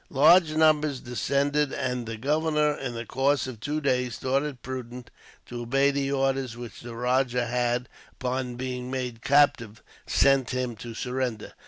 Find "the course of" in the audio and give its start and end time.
2.95-3.59